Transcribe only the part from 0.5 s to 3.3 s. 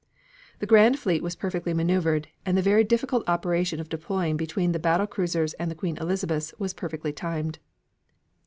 The Grand Fleet was perfectly maneuvered and the very difficult